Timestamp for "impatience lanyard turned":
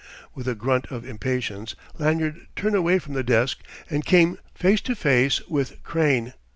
1.07-2.73